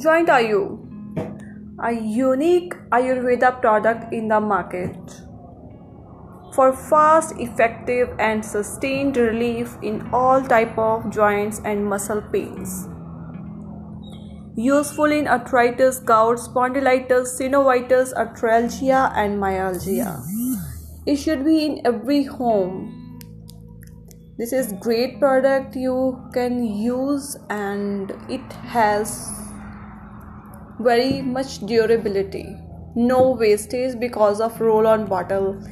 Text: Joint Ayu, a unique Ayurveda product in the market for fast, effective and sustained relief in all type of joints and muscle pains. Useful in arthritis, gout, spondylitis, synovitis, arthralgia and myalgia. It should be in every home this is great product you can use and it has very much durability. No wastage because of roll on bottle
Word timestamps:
Joint 0.00 0.28
Ayu, 0.28 0.78
a 1.84 1.92
unique 1.92 2.72
Ayurveda 2.90 3.60
product 3.60 4.14
in 4.14 4.28
the 4.28 4.40
market 4.40 4.94
for 6.54 6.72
fast, 6.72 7.34
effective 7.38 8.08
and 8.18 8.42
sustained 8.42 9.18
relief 9.18 9.76
in 9.82 10.08
all 10.12 10.40
type 10.42 10.78
of 10.78 11.10
joints 11.10 11.60
and 11.66 11.84
muscle 11.84 12.22
pains. 12.32 12.88
Useful 14.56 15.12
in 15.12 15.28
arthritis, 15.28 15.98
gout, 15.98 16.38
spondylitis, 16.38 17.38
synovitis, 17.38 18.14
arthralgia 18.14 19.12
and 19.14 19.38
myalgia. 19.38 20.22
It 21.06 21.16
should 21.16 21.44
be 21.44 21.66
in 21.66 21.80
every 21.84 22.22
home 22.24 23.00
this 24.40 24.54
is 24.54 24.72
great 24.80 25.18
product 25.20 25.76
you 25.76 26.18
can 26.32 26.64
use 26.64 27.36
and 27.50 28.10
it 28.30 28.52
has 28.74 29.39
very 30.80 31.22
much 31.22 31.58
durability. 31.60 32.56
No 32.94 33.32
wastage 33.32 33.98
because 34.00 34.40
of 34.40 34.60
roll 34.60 34.86
on 34.86 35.06
bottle 35.06 35.62